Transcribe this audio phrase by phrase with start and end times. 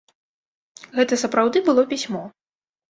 [0.97, 2.29] Гэта сапраўды было пісьмо.